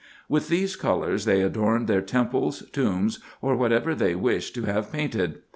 [0.27, 5.43] With these colours they adorned their temples, tombs, or whatever they wished to have painted.